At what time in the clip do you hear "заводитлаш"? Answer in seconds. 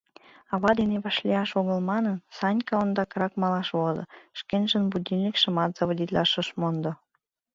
5.77-6.31